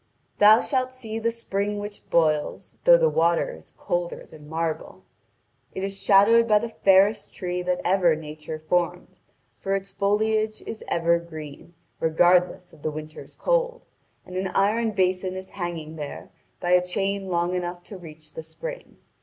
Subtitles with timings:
[0.39, 5.03] Thou shalt see the spring which boils, though the water is colder than marble.
[5.75, 9.19] It is shadowed by the fairest tree that ever Nature formed,
[9.59, 13.83] for its foliage is evergreen, regardless of the winter's cold,
[14.25, 18.41] and an iron basin is hanging there by a chain long enough to reach the
[18.41, 18.97] spring.